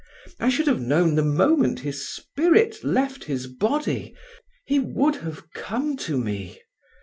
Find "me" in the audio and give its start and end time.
6.17-6.59